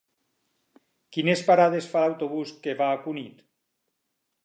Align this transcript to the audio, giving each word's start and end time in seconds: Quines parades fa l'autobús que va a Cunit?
Quines 1.17 1.45
parades 1.51 1.91
fa 1.93 2.03
l'autobús 2.07 2.57
que 2.65 2.77
va 2.83 2.91
a 2.91 2.99
Cunit? 3.07 3.49